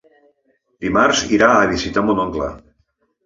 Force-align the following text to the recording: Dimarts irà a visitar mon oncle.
Dimarts 0.85 1.21
irà 1.37 1.51
a 1.57 1.69
visitar 1.73 2.05
mon 2.07 2.23
oncle. 2.27 2.51